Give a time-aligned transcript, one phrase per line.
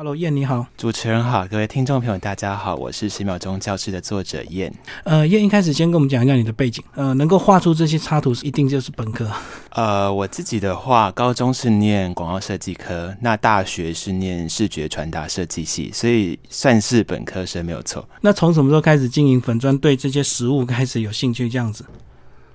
[0.00, 4.72] Hello，燕你好，主持人好，各位听众朋友大家好，我是十秒钟教室的作者燕。
[5.02, 9.28] 呃，燕一开始先跟我们讲一下你的背景，呃，能够画出这些插图，一定就是本科。
[9.70, 18.08] 呃，我自己的话，高中是念广告设计科，那大学是念视觉传达设计系，所以算是本科生没有错。
[18.20, 21.48] 那从什么时候开始经营粉砖，对这些食物开始有兴趣？
[21.48, 21.84] 这样子？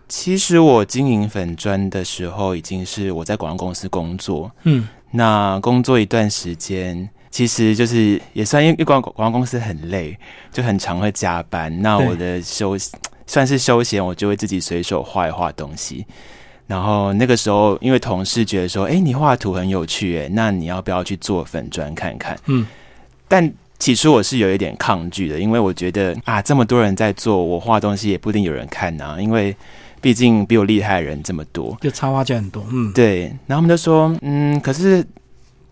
[0.08, 7.10] 其实我经营粉砖的时候，已经是我在广告公司工作，嗯，那工作一段时间。
[7.34, 10.16] 其实就是也算，因为广广告公司很累，
[10.52, 11.82] 就很常会加班。
[11.82, 12.78] 那我的休
[13.26, 16.06] 算是休闲，我就会自己随手画一画东西。
[16.68, 22.68] 然后那个时候，因为同事觉得说：“哎，你画图很有趣，哎，那你要不要去做粉砖看看？”嗯。
[23.28, 29.18] 但起初我是有一点抗拒的，因为我觉得啊，这么多人在做，我画东西也不一定有人看呐。
[29.20, 29.56] 因为
[30.00, 32.64] 毕竟比我厉害的人这么多，就插画家很多。
[32.72, 33.22] 嗯，对。
[33.48, 35.04] 然后他们就说：“嗯，可是。”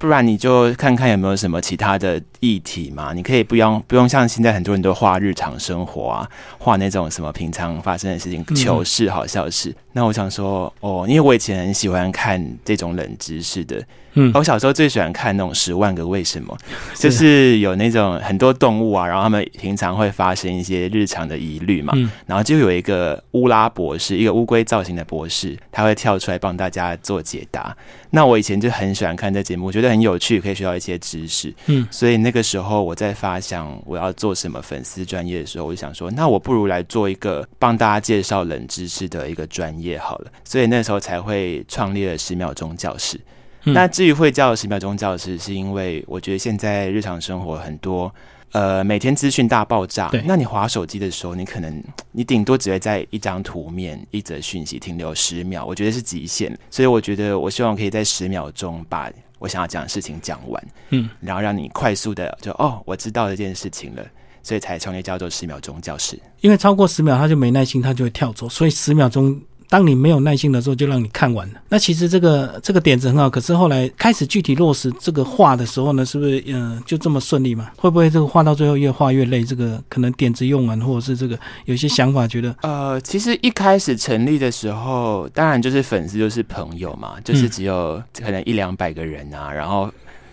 [0.02, 3.14] 不然你就看看有没有什么其他的议题嘛？
[3.14, 9.74] 你可以不用不用像现在很多人都画日常生活啊，画那种什么平常发生的事情、糗事、好笑事。
[9.94, 13.82] 那我想说，哦，因为我以前很喜欢看这种冷知识的。
[14.14, 16.58] 嗯，我小时候最喜欢看那种《十万个为什么》，
[17.02, 21.94] 就是有那种很多动物啊，然后他们平常会发生一些日常的疑虑嘛，
[22.26, 27.76] 然后就有一个乌拉博士，一个乌龟造型的博士，他会跳出来帮大家做解答。
[28.10, 31.54] 那我以前就很喜欢看这节目，我觉得很有趣，可以学到一些知识。
[31.68, 40.32] 嗯，所以那个时候我在发想我要做什么粉丝专业的时候，我就想说，那我不如来做一个帮大家介绍冷知识的一个专业好了。
[40.44, 43.20] 所以那时候才会创立了十秒钟教室。
[43.64, 48.12] 那至于会叫十秒钟教室，是因为我觉得现在日常生活很多，
[48.54, 50.10] 呃，每天资讯大爆炸。
[50.26, 56.58] 那你划手机的时候，你可能你顶多只会在一张图面、一则讯息停留十秒，我觉得是极限。
[56.72, 59.12] 所以我觉得我希望可以在十秒钟把
[59.42, 64.06] 我想要讲的事情讲完，嗯，然后让你快速的就哦，我知道这件事情了，
[64.44, 66.18] 所以才创立叫做十秒钟教室。
[66.42, 69.42] 因为超过十秒，他就没耐心，他就会跳走，所以十秒钟。
[69.72, 71.62] 当你没有耐心的时候，就让你看完了。
[71.70, 77.72] 那其实这个这个点子很好，可是后来开始具体落实这个画的时候呢，是不是嗯就这么顺利吗？
[77.78, 79.46] 会不会这个画到最后越画越累？
[79.46, 89.90] 这个可能点子用完，或者是这个有些想法觉得呃，其实一开始成立的时候，当然就是粉丝就是朋友嘛，就是只有可能一两百个人啊，然后。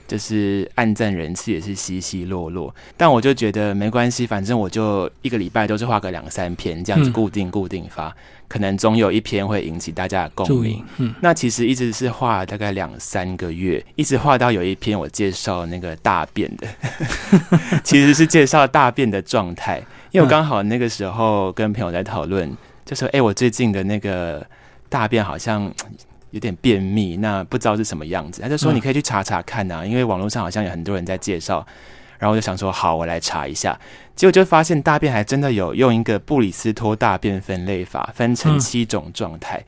[0.09, 8.17] 就是暗赞人次也是稀稀落落，但我就觉得没关系，反正我就一个礼拜都是画个两三篇这样子固定固定发，
[8.49, 10.83] 可能总有一篇会引起大家的共鸣。
[10.97, 16.67] 嗯，那其实一直是画大概两三个月，一直画到有一篇我介绍那个大便的，
[17.85, 19.79] 其实是介绍大便的状态，
[20.11, 24.45] 因为我刚好那个时候跟朋友在讨论，就说：“哎，我最近的那个
[24.89, 25.73] 大便好像。”
[26.31, 28.43] 有点便秘，那不知道是什么样子。
[28.43, 31.67] 他就说你可以去查查看啊，因为网络上好像有很多人在介绍。
[32.19, 33.79] 然后我就想说好，我来查一下。
[34.15, 39.65] 结果就发现大便还真的有用一个布里斯托大便分类法，分成七种状态。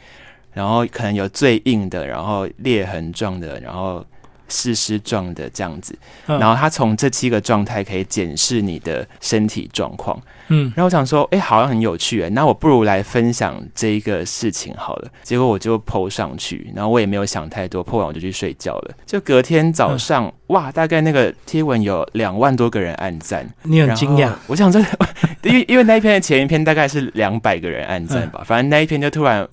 [0.53, 4.05] 然后可能有最硬的，然后裂痕状的，然后
[4.51, 5.97] 湿湿状的这样子。
[6.27, 10.21] 然后他从这七个状态可以检视你的身体状况。
[10.49, 15.09] 嗯，然后我想说，哎，好像很有趣哎，那我不如来分享这一个事情好了。
[15.23, 18.95] 结果我就 PO 上去，然后我也没有想太多，PO 完我就去睡觉了。
[19.07, 24.33] 就隔天早上，哇，大概那个贴文有两万多个人按赞，你很惊讶。
[24.49, 24.85] 我想说，
[25.43, 29.47] 因为因为那一篇的前一篇大概是两百个人按赞吧，反正那一篇就突然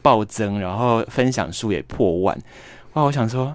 [0.00, 2.34] 暴增，然后分享数也破万。
[2.94, 3.54] 哇，我想说。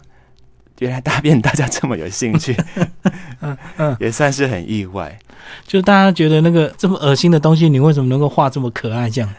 [0.80, 2.56] 原来大便大家这么有兴趣，
[3.42, 5.18] 嗯嗯，也算是很意外。
[5.68, 9.10] 就大家觉得那个这么恶心的东西，你为什么能够画这么可爱？
[9.10, 9.30] 这样，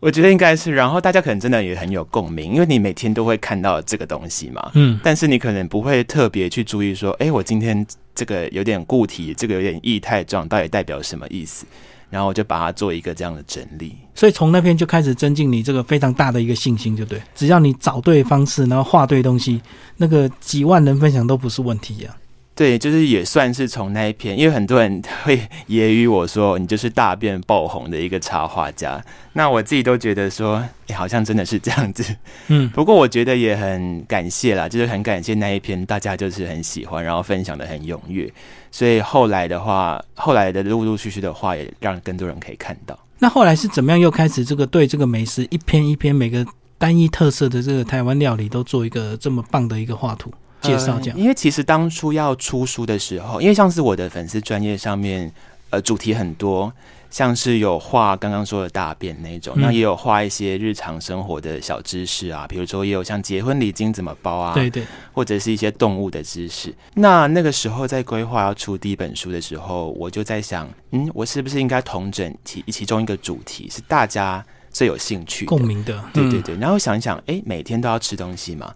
[0.00, 0.72] 我觉得应该是。
[0.72, 4.98] 然后大家可能真的也很有共鸣，因为你每天都会看到这个东西嘛，嗯。
[5.02, 11.66] 但是你可能不会特别去注意说，哎，我今天这个有点固体，这个有点液态状，到底代表什么意思？
[12.10, 17.22] 然后我就把它做一个这样的整理，所以从那边就开始增进你这个非常大的一个信心，就对。
[17.34, 19.60] 只要你找对方式，然后画对东西，
[19.96, 22.14] 那个几万人分享都不是问题呀。
[22.60, 25.34] 对，就是也算是从那一篇，因为很多人 会
[25.68, 29.02] 揶揄我说你就是大便爆红的一个插画家。
[29.32, 32.04] 那我自己都觉得说，哎，好像真的是这样子。
[32.48, 38.30] 嗯，不过我觉得也很感谢啦，就是很感谢那一篇大家就是很喜欢，然后分享的很踊跃。
[38.70, 42.94] 所以后来的话，后来的陆陆续续的话，也让更多人可以看到。
[43.18, 46.44] 那后来是怎么样又开始这个对这个美食一篇一篇每个
[46.76, 50.30] 单一特色的这个台湾料理都做一个这么棒的一个画图？
[50.60, 55.30] 介绍这样，因为其实当初要出书的时候，因为像是我的粉丝专业上面，
[55.70, 56.72] 呃，主题很多，
[57.10, 59.62] 像是有画刚刚说的大便那种，嗯。
[59.62, 66.74] 那也有画一些日常生活的小知识啊，比如说也有像结婚礼金怎么包啊，对对，或者是一些动物的知识。
[66.94, 75.48] 那那个时候在规划要出第一本书的时候，我就在想，嗯，我是不是应该统整其其中一个主题是大家最有兴趣的。
[75.48, 78.72] 共鸣的，嗯，对对对，然后想一想，哎，每天都要吃东西嘛，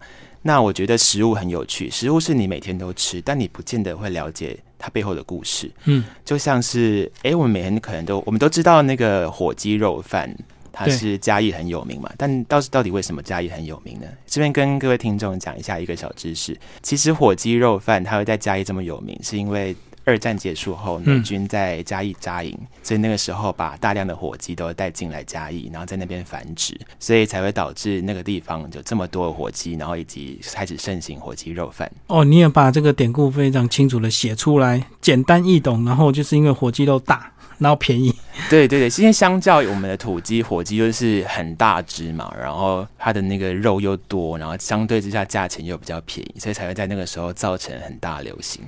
[0.47, 5.71] 那我觉得食物很有趣，食物是你每天都吃，但你不见得会了解它背后的故事。
[5.85, 10.31] 嗯，就像是，哎，我们每天可能都我们都知道那个火鸡肉饭。
[10.77, 14.05] 它是嘉义很有名嘛，但到到底为什么嘉义很有名呢？
[14.27, 16.53] 这边跟各位听众讲一下一个小知识。
[16.81, 19.73] 其实火鸡肉饭它会在嘉义这么有名，是因为
[20.05, 31.91] 二战结束后，美嗯军在嘉义扎营，所以那个时候把大量的火鸡都带进来嘉义，然后在那边繁殖，所以才会导致那个地方有这么多的火鸡，然后以及开始盛行火鸡肉饭。
[32.07, 38.13] 哦，你也把这个典故非常清楚的写出来，简单易懂，然后就是因为火鸡肉大，然后便宜，
[38.47, 48.61] 对对对，因为相较于我们的土鸡、火鸡就是很大只嘛，然后它的那个肉又多，然后相对之下价钱又比较便宜，所以才会在那个时候造成很大流行。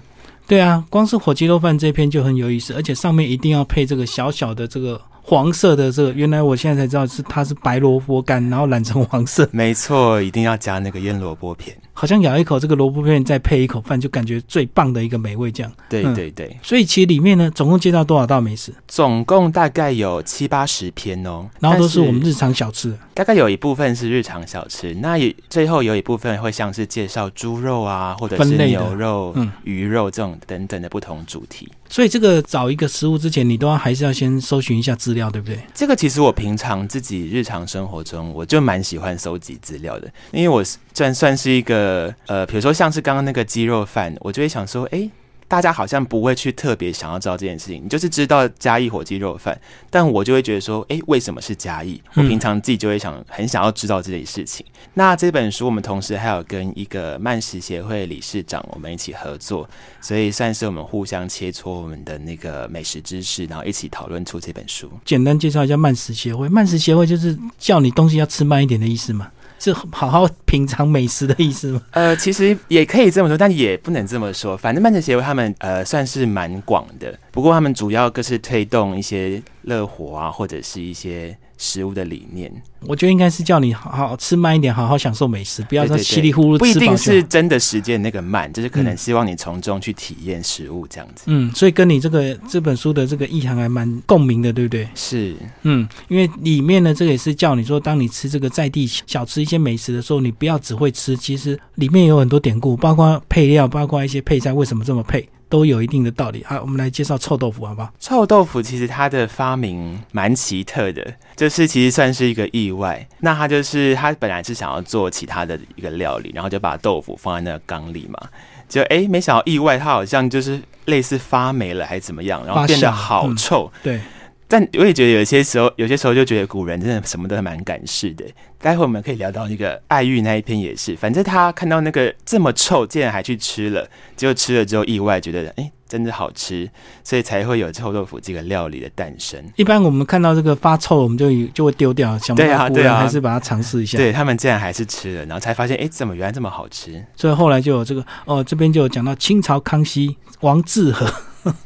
[0.47, 11.75] 对啊，光是火鸡肉饭这篇就很有意思，而且上面一定要配这个小小的这个黄色的这个，原来我现在才知道是它是白萝卜干，然后染成黄色，没错，一定要加那个腌萝卜片。
[11.99, 15.71] 好像咬一口这个萝卜片，再配一口饭，就感觉最棒的一个美味这样。
[15.89, 22.95] 对嗯对对，所以其实里面呢，总共介绍多少道美食，总共大概有七八十篇哦，然后都是我们日常小吃。
[23.15, 31.67] 大概有一部分是日常小吃，那也最后有一部分会像是介绍猪肉啊，或者是牛肉、嗯鱼肉这种等等的不同主题。
[31.89, 35.59] 所以这个找一个食物之前，你都要还是要先搜寻一下资料，对不对？
[35.73, 40.63] 这个其实我平常自己日常生活中，我就蛮喜欢搜集资料的，因为我
[40.93, 45.09] 算算是一个呃，比如说像是刚刚那个鸡肉饭，我就会想说，诶，
[45.47, 49.57] 大家好像不会去特别想要知道这件事情，你就是知道嘉义火鸡肉饭，
[49.89, 52.01] 但我就会觉得说，诶，为什么是嘉义？
[52.15, 54.65] 我嗯平常自己就会想很想要知道这件事情。
[54.93, 59.67] 那这本书我们同时还有跟一个慢食协会理事长我们一起合作，
[60.01, 64.91] 所以算是我们互相切磋我们的那个美食知识，然后一起讨论出这本书。
[65.05, 66.49] 简单介绍一下慢食协会。
[66.49, 71.81] 慢食协会就是叫你东西要吃慢一点的意思嘛，是好好品尝美食的意思吗？
[71.91, 74.55] 呃，其实也可以这么说，但也不能这么说。
[74.55, 82.51] 反正曼城协会他们呃算是蛮广的，不过他们主要就是推动一些乐活啊，或者是一些食物的理念，
[82.81, 87.23] 我觉得应该是叫你好好吃慢一点，好好享受美食，不要说稀里糊涂不一定是。
[87.23, 91.23] 真的时间那个慢，就是可能嗯希望你从中去体验食物这样子。
[91.25, 94.87] 嗯，所以跟你这个这本书的这个意涵还蛮共鸣的，对不对？
[94.95, 106.43] 是，嗯，因为里面呢，这个也是叫你说，当你吃这个在地小吃一些美食的时候，你不要只会吃，其实里面有很多典故，包括配料，包括一些配菜为什么这么配，都有一定的道理。
[106.45, 107.91] 好，我们来介绍臭豆腐，好不好？
[107.99, 113.07] 臭豆腐其实它的发明蛮奇特的，就是其实算是一个意外。
[113.19, 118.19] 那它就是他本来是想要做其他的一个料理，然后就把豆腐放在那个缸里嘛，
[118.67, 123.71] 就诶没想到意外，它好像就是类似发霉了还是怎么样，然后变得好臭。
[123.83, 123.99] 对，
[124.47, 128.25] 但我也觉得有些时候，有些时候就觉得古人真的什么都蛮敢试的。
[128.59, 136.67] 待会我们可以聊到那个爱玉那一篇也是，反正他看到那个这么臭，竟然还去吃了，结果吃了之后意外觉得，哎、真的好吃，
[137.03, 139.39] 所以才会有臭豆腐这个料理的诞生。
[139.57, 143.97] 一般我们看到这个发臭，我们就就会丢掉，想不对到古人啊对啊还是把它尝试一下。
[143.97, 147.03] 对他们竟然还是吃了，然后才发现，哎、怎么原来这么好吃？
[147.15, 151.05] 所以后来就有这个哦，这边就有讲到清朝康熙王致和，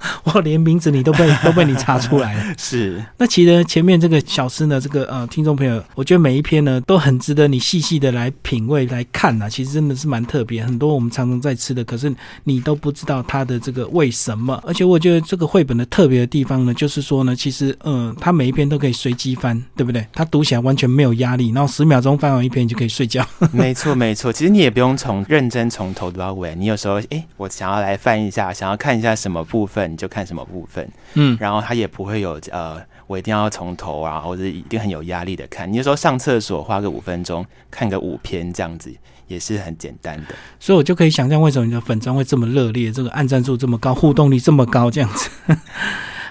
[0.23, 2.43] 我连名字你都被都被你查出来了。
[2.57, 12.13] 是，那其实前面这个小诗呢，这个呃听众朋友，我觉得每一篇呢都很值得你细细的来品味来看呐、其实真的是蛮特别，很多我们常常在吃的，可是
[12.43, 14.61] 你都不知道它的这个为什么。
[14.65, 20.05] 而且我觉得这个绘本的特别的地方呢，就是说呢，其实嗯，它每一篇都可以随机翻，对不对？
[20.13, 23.25] 它读起来完全没有压力，然后十秒钟翻完一篇你就可以睡觉。
[23.51, 24.31] 没错没错。
[24.31, 30.87] 其实你也不用从认真从头读到尾，你有时候，哎、我想要来翻一下，想要看一下什么部分，你就看什么部分。
[31.13, 35.71] 嗯，然后他也不会有呃，我一定要从头啊，或者一定很有压力的看。
[35.71, 38.91] 你有时候上厕所花个五分钟，看个五篇这样子，
[39.27, 40.35] 也是很简单的。
[40.59, 45.29] 所以我就可以想象为什么你的粉砖会这么热烈，这个按赞数这么高，互动率这么高，这样子。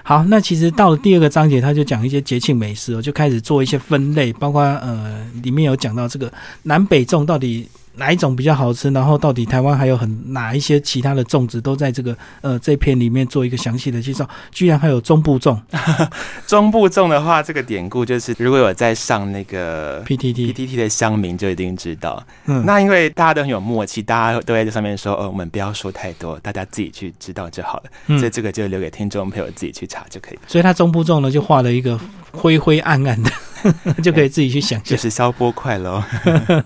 [0.03, 6.31] 好，那其实到了第二个章节，他就讲一些节庆美食，我就开始做一些分类，包括呃，里面有讲到这个
[6.63, 15.59] 南北粽到底哪一种比较好吃，然后到底台湾还有很哪一些其他的粽子都在这个呃这篇里面做一个详细的介绍，居然还有中部粽。
[16.47, 22.23] 中部粽的话，这个典故就是如果有在上那个 PTT PTT 的乡民就一定知道。
[22.45, 28.17] 嗯，那因为大家都很有默契，大家都在这上面说，哦，我们不要说太多，大家自己去知道就好了。
[28.17, 30.39] 所以这个就留给听众朋友自己去查就可以。
[30.47, 31.99] 所以他中部粽呢，就画了一个
[32.31, 33.31] 灰灰暗暗的，
[34.01, 36.03] 就可以自己去想象，就是消波块喽。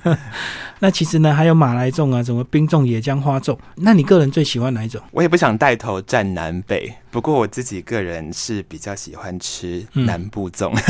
[0.79, 3.57] 那其实呢，还有马来粽啊，什么冰粽、野姜花粽。
[3.75, 5.01] 那你个人最喜欢哪一种？
[5.11, 10.73] 我也不想带头站南北，不过我自己个人是比较喜欢吃南部粽。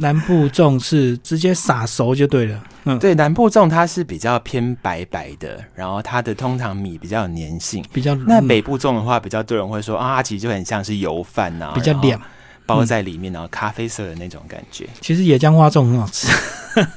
[0.00, 2.62] 南部粽是直接撒熟就对了。
[2.84, 8.14] 嗯，对，南部粽它是比较偏白白的，然后它的通常米比较有粘性，比较。
[8.14, 12.20] 那北部粽的话，比较多人会说啊，其实就很像是油饭呐，比较凉。
[12.68, 14.86] 包在里面，然后咖啡色的那种感觉。
[15.00, 16.28] 其实野姜花粽很好吃。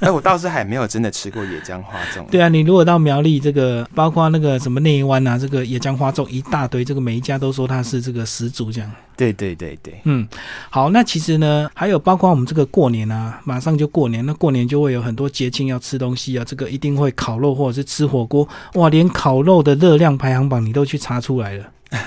[0.01, 2.23] 哎，我倒是还没有真的吃过野姜花粽。
[2.29, 8.91] 对啊，你如果到苗栗这个，包括那个什么内湾啊，这个野姜花粽一大堆，这个每一家都说它是这个始祖这样。
[9.15, 10.27] 对对对对，嗯，
[10.69, 18.47] 好，那其实呢，还有包括我们这个过年啊，马上就过年，那过年就会有很多节庆要吃东西啊，这个一定会烤肉或者是吃火锅。
[18.73, 21.65] 哇，连烤肉的热量排行榜你都去查出来了。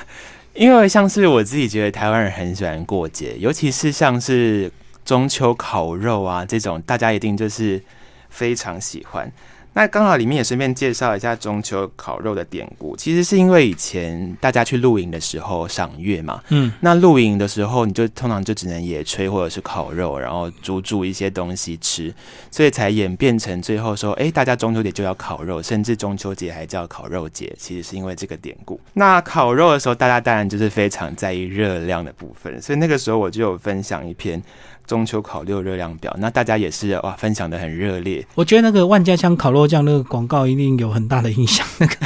[0.55, 4.71] 因为像是我自己觉得台湾人很喜欢过节，尤其是像是
[5.05, 7.83] 中秋烤肉啊这种，大家一定就是
[8.31, 9.31] 非常喜欢。
[9.75, 12.97] 那刚好里面也顺便介绍一下中秋烤肉的典故。
[12.97, 22.15] 其实是因为以前大家去露营的时候赏月嘛，嗯，那露营的时候你就通常就只能野炊或者是烤肉，然后煮煮一些东西吃，
[22.51, 27.53] 所以才演变成最后说，哎，大家中秋节就要烤肉，甚至中秋节还叫烤肉节。
[27.59, 28.81] 其实是因为这个典故。
[28.93, 34.41] 那烤肉的时候，大家当然就是非常在意热量的部分，所以那个时候我就有分享一篇。
[34.87, 38.23] 中秋烤肉热量表，那大家也是哇，分享的很热烈。
[38.35, 41.67] 我觉得那个万家香烤肉酱那个广告一定有很大的影响。
[41.79, 41.97] 那 个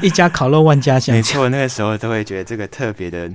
[0.00, 3.30] 一家烤肉万家香，没错，那个时候都会觉得这个特别的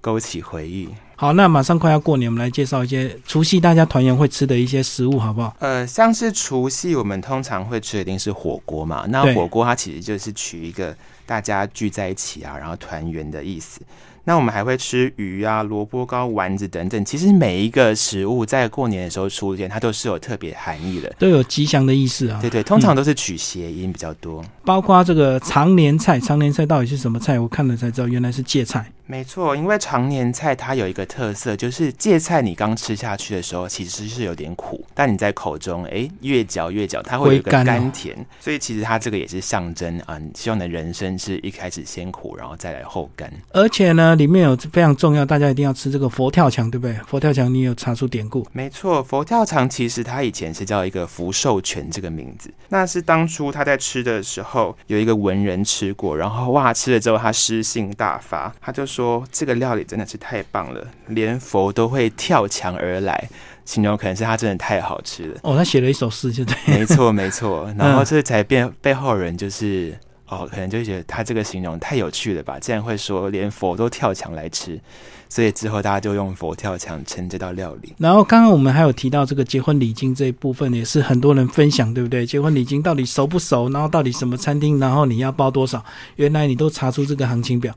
[0.00, 0.88] 勾起回忆。
[1.16, 5.54] 好，那马上快要过年，我们来介绍一些除夕大家团圆会吃的一些食物，好不好？
[5.58, 9.04] 呃，像是除夕我们通常会吃的一定是火锅嘛。
[9.08, 13.82] 那火锅它其实就是取一个大家聚在一起啊，然后团圆的意思。
[14.24, 17.04] 那我们还会吃鱼啊、萝卜糕、丸子等等。
[17.04, 22.38] 其实每一个食物在过年的时候出现，它都是有特别含义的，都有吉祥的意思啊。
[22.40, 24.44] 对对，通常都是取谐音比较多。
[24.64, 27.38] 包括这个常年菜，常年菜到底是什么菜？
[27.38, 28.90] 我看了才知道，原来是芥菜。
[29.10, 43.28] 没错，因为常年菜它有一个特色，就是芥菜你刚吃下去的时候其实是有点苦，但你在口中哎越嚼越嚼，它会有一个甘甜，所以其实它这个也是象征啊，希望你的人生是一开始先苦，然后再来后甘。
[43.52, 46.94] 而且呢，里面有非常重要，大家一定要吃这个佛跳墙，对不对？
[47.08, 48.46] 佛跳墙你有查出典故？
[48.52, 58.99] 没错，佛跳墙其实它以前是叫一个福寿全这个名字，那是当初他在吃的时候有一个文人吃过，然后哇吃了之后他诗兴大发，他就说。
[59.00, 63.28] 说这个料理真的是太棒了，连佛都会跳墙而来，
[63.64, 65.40] 形容可能是他真的太好吃了。
[65.42, 67.72] 哦，他写了一首诗，就对，没错没错。
[67.78, 69.98] 然后这才变背后人就是
[70.30, 74.80] 哦，可能就觉得他这个形容太有趣了吧，竟然会说连佛都跳墙来吃。
[75.28, 77.94] 所以之后大家就用佛跳墙称这道料理。
[77.98, 82.26] 然后刚刚我们还有提到这个结婚礼金这一部分，也是很多人分享，对不对？
[82.26, 83.68] 结婚礼金到底熟不熟？
[83.70, 84.80] 然后到底什么餐厅？
[84.80, 85.84] 然后你要包多少？
[86.16, 87.72] 原来你都查出这个行情表，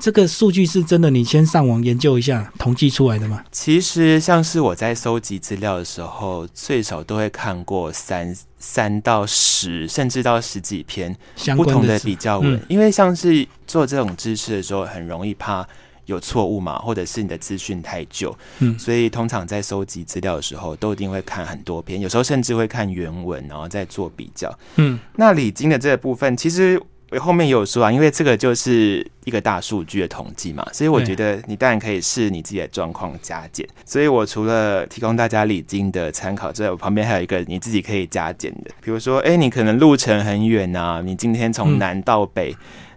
[0.00, 1.08] 这个数据是真的？
[1.08, 3.44] 你先上网研究一下，统计出来的吗？
[3.52, 8.34] 其实像是我在收集资料的时候，最少都会看过三
[8.66, 11.16] 三到十，甚至到十几篇
[11.56, 15.64] 不同的比较文，因为像是做这种知识的时候，很容易怕。
[16.06, 24.96] 有错误嘛，或者是你的资讯太旧，嗯，所以通常在收集资料的时候，都一定会看很多篇，有时候甚至会看原文，然后再做比较，嗯。
[25.16, 26.80] 那李金的这个部分，其实
[27.18, 33.66] 后面也有说啊，因为这个就是一个大数据的统计嘛，所以我觉得你当然可以视你自己的状况加减。
[33.84, 42.54] 所以我除了提供大家礼金的参考之外，我旁边还有一个你自己可以加减的，比如说，哎，你可能路程很远啊，你今天从南到北。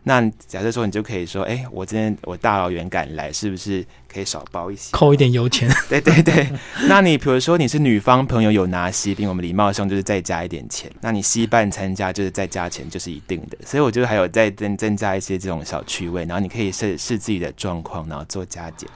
[0.10, 5.70] 那假设说你就可以说，哎，我今天我大老远赶来，是不是可以少包一些，扣一点油钱？
[5.88, 6.50] 对对对。
[6.88, 10.92] 那你比如说你是女方朋友有拿西宾，我们礼貌上就是再加一点钱。
[11.00, 13.58] 那你西半参加就是再加钱，就是一定的。
[13.64, 18.90] 所以我觉得还有再增增加一些这种小趣味，然后你可以试试自己的状况，然后做加减。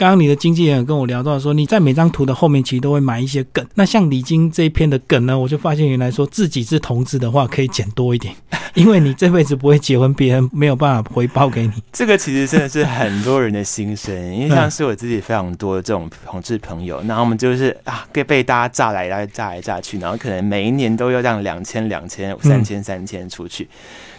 [0.00, 3.62] 刚刚你的经纪人有跟我聊到说，你在每张图的后面其实都会埋一些梗。
[3.74, 8.34] 那像李晶这一篇的梗呢，我就发现原来说自己是同志的话，可以剪多一点，
[8.72, 11.72] 因为你这辈子不会结婚，别人没有办法回报给你。
[11.92, 23.68] 这个其实真的是很多人的心声，因为像是我自己非常多的这种同志朋友，然后我们就是啊，被被大家炸来来炸来炸去，然后可能每一年都要这样两千两千三千三千出去。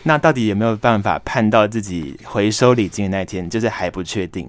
[0.03, 4.47] 那到底有没有办法盼到自己回收礼金的那一天，就是还不确定，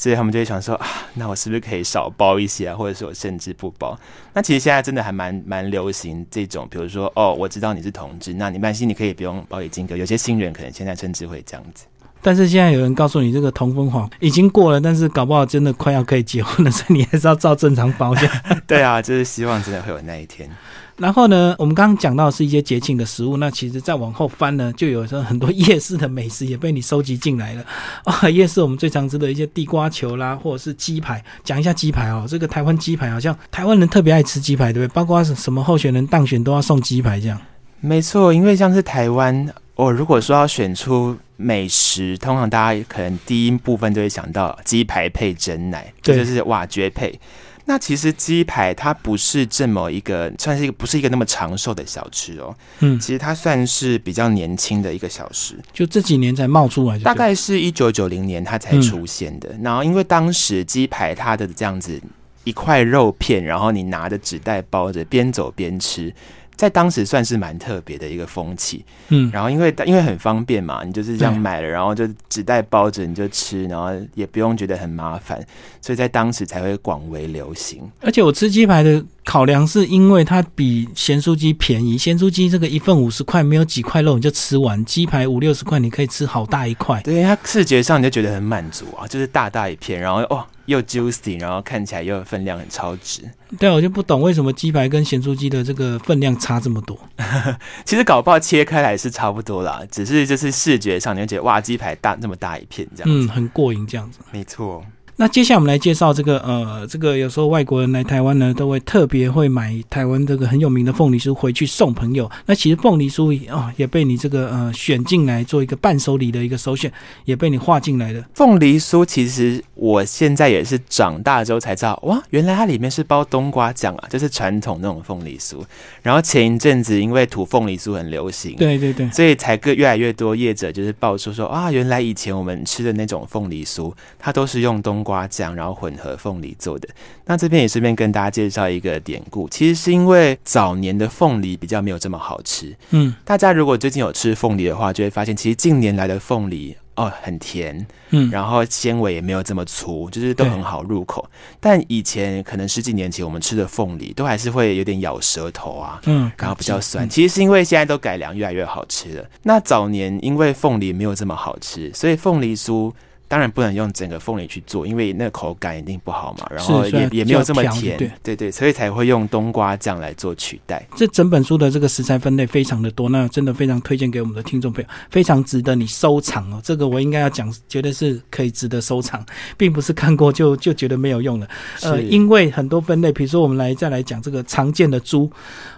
[0.00, 3.94] 所以他们就会想说啊，那我是不是可以少包一些啊，或者是我甚至不包？
[4.32, 11.84] 那其实现在真的还蛮蛮流行这种，比如说哦，我知道你是同志，那你放心，你可以不用包礼金，哥有些新人可能现在甚至会这样子。
[12.22, 18.30] 但是现在有人告诉你这个同婚法已经过了，但是搞不好真的快要可以结婚了，所以你还是要照正常包下。
[18.66, 20.48] 对啊，就是希望真的会有那一天。
[20.96, 27.64] 然后呢，我们刚刚讲到是一些节庆的食物，那其实再往后翻呢，就有时很多夜市的美食也被你收集进来了
[28.04, 28.28] 啊。
[28.28, 31.24] 夜市我们最常吃的一些地瓜球啦，或者是鸡排。
[31.42, 34.94] 讲一下鸡排哦，这个台湾鸡排好像台湾人特别爱吃鸡排，对不对？
[34.94, 37.40] 包括什么候选人当选都要送鸡排这样。
[37.80, 39.48] 没错，因为像是台湾，
[39.80, 47.18] 我如果说要选出美食，通常大家可能第一部分就会想到鸡排配真奶，这就是哇绝配。
[47.64, 52.54] 那其实鸡排它不是这么一个，算是一个不是一个那么长寿的小吃哦。
[52.80, 59.48] 嗯，其实它算是比较年轻的一个小吃，就这几年才冒出来，大概是一九九零年它才出现的。
[59.62, 61.98] 然后因为当时鸡排它的这样子
[62.44, 66.12] 一块肉片，然后你拿着纸袋包着，边走边吃。
[66.60, 75.42] 在当时算是蛮特别的一个风气，嗯，然后因为因为很方便嘛，你就是这样买了，然后就纸袋包着你就吃，然后也不用觉得很麻烦，
[75.80, 77.90] 所以在当时才会广为流行。
[78.02, 90.44] 而且我吃鸡排的考量是因为它比咸酥鸡便宜，咸酥鸡这个一份五十块，没有几块肉你就吃完，鸡排五六十块你可以吃好大一块，对它视觉上你就觉得很满足啊，就是大大一片，然后哦。
[90.66, 93.22] 又 juicy，然后看起来又分量很超值。
[93.58, 96.96] 对，我就不懂为什么鸡排跟咸酥鸡的这个分量差这么多。
[97.84, 103.08] 其实搞不好切开来是差不多啦，只是就是视觉上你就觉得哇，鸡排大那么大一片这样。
[103.12, 104.20] 嗯，很过瘾这样子。
[104.30, 104.84] 没错。
[105.20, 112.30] 那接下来我们来介绍这个呃，这个有时候外国人来台湾呢，都会特别会买台湾这个很有名的凤梨酥回去送朋友。
[112.46, 116.90] 那其实凤梨酥啊，也被你这个呃选进来做一个伴手礼的一个首选，
[117.26, 118.24] 也被你划进来的。
[118.32, 125.62] 凤梨酥其实我现在也是长大之后才知道，哇，原来它里面是包冬瓜酱啊，就是传统那种凤梨酥。
[126.00, 135.09] 然后前一阵子因为土凤梨酥很流行，对对对，所以才更越来越多业者就是爆出说啊，原来以前我们吃的那种凤梨酥，它都是用冬瓜。
[135.10, 136.88] 瓜酱，然后混合凤梨做的。
[137.24, 142.76] 那这边也顺便跟大家介绍一个典故，其实是因为早年的凤梨比较没有这么好吃。
[142.90, 151.28] 嗯，大家如果最近有吃凤梨的话，就会发现其实近年来的凤梨哦很甜，嗯，然后纤维也没有这么粗，就是都很好入口。
[151.58, 157.08] 但以前可能十几年前我们吃的凤梨都还是会有点咬舌头啊，嗯，然后比较酸。
[157.08, 159.24] 其实是因为现在都改良越来越好吃了。
[159.42, 162.92] 那早年因为凤梨没有这么好吃，所以凤梨酥。
[163.30, 166.48] 当然不能用整个凤梨去做，因为那个口感一定不好嘛。
[166.50, 170.84] 然后也也没有这么甜，对对，所以才会用冬瓜酱来做取代。
[170.96, 176.60] 这整本书的这个食材分类非常的多，那真的非常推荐给我们的听众朋友，非常值得你收藏哦。
[176.64, 179.24] 这个我应该要讲，绝对是可以值得收藏，
[179.56, 181.46] 并不是看过 就就觉得没有用了。
[181.82, 185.30] 呃，因为很多分类，比如说我们来再来讲这个常见的猪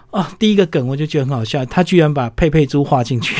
[0.09, 3.35] 啊，第一个梗我就觉得很好笑，他居然把佩佩猪画进去。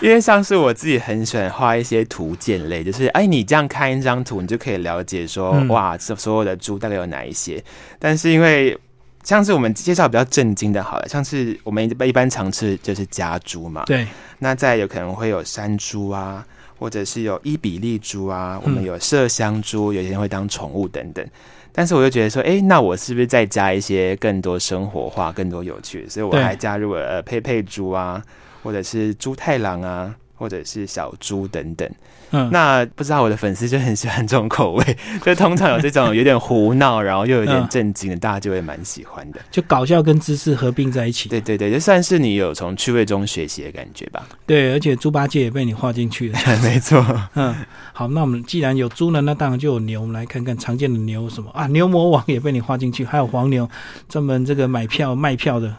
[0.00, 7.62] 因为像是我自己很喜欢画一些图鉴类，就是哎，你这样看一张图，你就可以了解说，哇，这所有的猪大概有哪一些。
[7.98, 8.78] 但是因为
[9.22, 14.06] 像是我们介绍比较震惊的，好了，像是我们一般常吃就是家猪嘛，对。
[14.38, 16.46] 那再有可能会有山猪啊，
[16.78, 21.26] 或者是有伊比利猪啊，我们有麝香猪，有些人会当宠物等等。
[21.72, 26.08] 但是我就觉得说，哎，那我是不是再加一些更多生活化、更多有趣？
[26.08, 28.22] 所以我还加入了佩佩猪啊。
[28.64, 31.88] 或者是猪太郎啊，或者是小猪等等。
[32.30, 39.38] 嗯，那不知道我的粉丝就很喜欢这种口味， 就通常有这种有点胡闹，然后又有点震惊的，大家就会蛮喜欢的。
[39.52, 41.28] 就搞笑跟知识合并在一起。
[41.28, 44.26] 对对对，就算是你有从趣味中学习的感觉吧。
[44.46, 46.38] 对，而且猪八戒也被你画进去了。
[46.64, 47.04] 没错。
[47.34, 47.54] 嗯，
[47.92, 50.00] 好，那我们既然有猪呢，那当然就有牛。
[50.00, 51.68] 我们来看看常见的牛什么啊？
[51.68, 53.68] 牛魔王也被你画进去，还有黄牛，
[54.08, 55.72] 专门这个买票卖票的。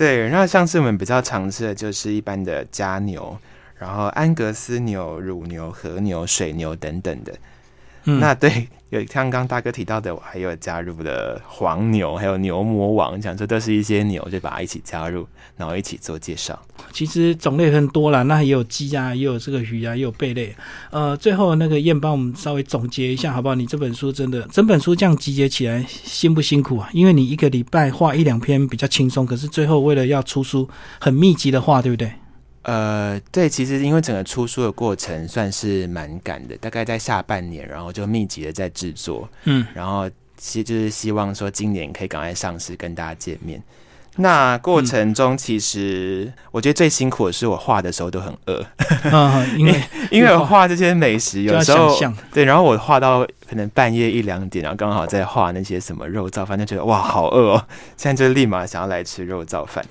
[0.00, 3.36] 对，然后像是我们比较常吃的就是一般的家牛，
[3.76, 7.34] 然后安格斯牛、乳牛、和牛、水牛等等的。
[8.04, 16.58] 嗯那对，有像刚刚大哥提到的，我还有加入的黄牛，还有牛魔王，讲这都是一些牛，就把它一起加入，然后一起做介绍。
[16.92, 20.54] 其实种类很多啦，那也有鸡啊，也有这个鱼啊，也有贝类。
[20.90, 23.54] 呃，最后那个燕帮我们稍微总结一下，好不好？
[23.54, 26.88] 你这本书真的整本书这样集结起来辛不辛苦啊？
[26.92, 32.10] 因为你一个礼拜画一两篇比较轻松，可是最后为了要出书，很密集的画，对不对？
[32.62, 43.62] 呃，对，其实因为整个出书的过程算是蛮赶的，大概在下半年，然后就密集的在制作，嗯，然后其实就是希望说今年可以赶快上市跟大家见面。
[44.16, 48.62] 那过程中，其实我觉得最辛苦的是我画的时候都很饿，
[49.10, 51.96] 啊、因为 因为我画这些美食，有时候
[52.32, 59.82] 对，然后我画到可能半夜一两点，然后刚好在画那些什么肉燥饭，就觉得哇好饿哦，现在就立马想要来吃肉燥饭。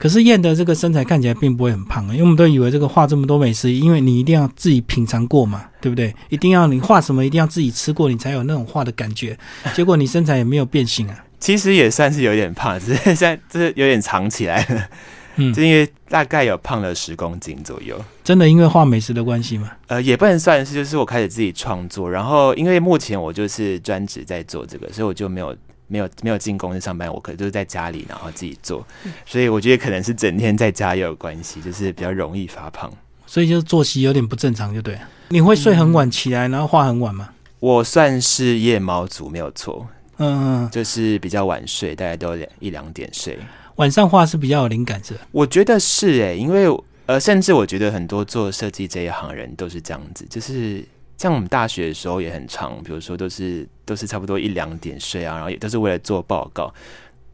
[0.00, 6.14] 可是燕的这个身材看起来并不会很胖，因为我们都以为这个画这么多美食，因为你一定要自己品尝过嘛，对不对？
[6.30, 9.38] 一定要你画什么，一定要自己吃过，你才有那种画的感觉。
[9.76, 14.88] 结果你身材也没有变形啊，其实也算是有点胖，只是现在这有点藏起来了，
[15.36, 18.02] 嗯就，因为大概有胖了十公斤左右。
[18.24, 19.70] 真的因为画美食的关系吗。
[19.88, 25.54] 呃，也不能算是，就是我开始自己创作，然后因为目前我就是专职在做这个，所以我就没有
[25.90, 28.86] 没有没有进公司上班，我可能就是在家里然后自己做，
[29.26, 32.90] 所以我觉得可能是整天在家也有关系，就是比较容易发胖。
[33.26, 35.00] 所以就是作息有点不正常，就对了。
[35.28, 37.28] 你会睡很晚起来，然后画很晚吗？
[37.58, 43.38] 我算是夜猫族没有错，嗯嗯，就是比较晚睡，大概都两一两点睡。
[43.76, 45.20] 晚上画是比较有灵感是吧？
[45.30, 46.66] 我觉得是诶、因为
[47.06, 50.84] 呃，甚至我觉得很多做设计这一行人都是这样子，就是
[51.20, 56.72] 像我们大学的时候也很长，比如说都是都是差不多一两点睡啊，然后也都是为了做报告。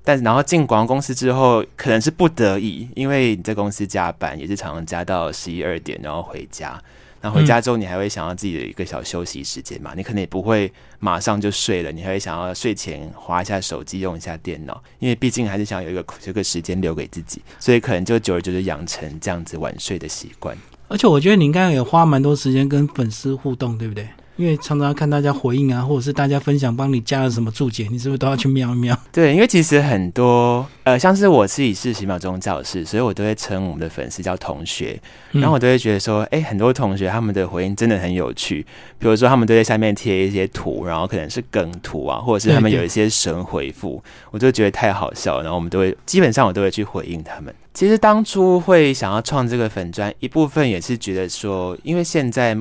[0.02, 6.82] 但然后进广告公司之后，可能是不得已，因为你在公司加班也是常常加到十一二点，然后回家。
[7.20, 9.92] 然后回家之后，你还会想要自己的一个小休息时间嘛？
[9.96, 20.58] 你可能也不会马上就睡了，你还会想要睡前划一下手机，用一下电脑，因为毕竟还是想有一个这个时间留给自己，所以可能就久而久之养成这样子晚睡的习惯。
[20.88, 24.08] 而且我觉得你应该也花蛮多时间跟粉丝互动，对不对？
[24.36, 28.96] 因为常常看大家回应啊，或者是大家分享帮你加了什么注解，你是不是都要去瞄一瞄？
[29.10, 35.00] 对，因为其实很多呃，像是我自己是十秒钟教室，所以我都会称我们的粉丝叫同学，
[35.32, 38.64] 嗯然后我都会觉得说，哎、很多同学他们的回应真的很有趣，
[38.98, 47.54] 比如说他们都在下面贴一些图，然后可能是梗图啊，或者是他们有一些神回复，我就觉得太好笑，然后我们都会基本上我都会去回应他们。
[47.72, 52.56] 其实当初会想要创这个粉砖，一部分也是觉得说，因为现在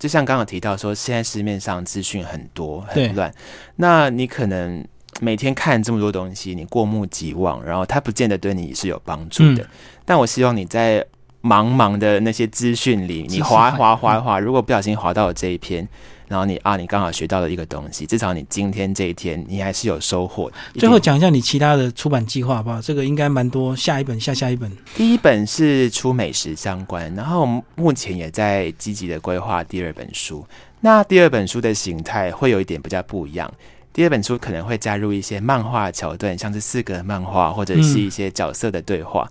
[0.00, 3.32] 就像刚刚提到说，现在市面上资讯很多很乱，
[3.76, 4.84] 那你可能
[5.20, 9.62] 每天看这么多东西，你过目即忘，然后它不见得对你是有帮助的。
[9.62, 9.68] 嗯
[10.06, 11.06] 但我希望你在
[11.42, 15.88] 茫茫的那些资讯里，你滑海滑滑滑，如果不小心滑到了这一篇，
[16.28, 20.56] 然后你啊，你刚好学到了一个东西，至少你今天这一天你还是有收获的。
[20.78, 22.80] 最后讲一下你其他的出版计划好不好？
[22.80, 24.70] 这个应该蛮多，下一本、下下一本。
[24.94, 30.46] 第一本是出美食相关，然后目前也在积极的规划第二本书。
[30.80, 33.50] 那第二本书的形态会有一点比较不一样。
[33.92, 39.28] 第二本书可能会加入一些漫画桥段，像是四格漫画或者是一些角色的对话，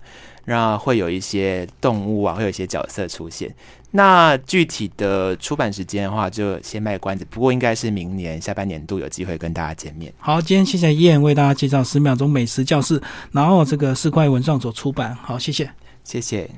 [0.50, 3.48] 那会有一些动物啊，会有一些角色出现。
[3.92, 10.12] 那具体的出版时间的话，就先卖关子，不过应该是明年下半年度有机会跟大家见面。
[10.18, 15.14] 好，今天谢谢燕为大家介绍十秒钟美食教室，然后这个四块文创所出版。
[15.14, 15.70] 好，谢谢。
[16.02, 16.50] 谢谢。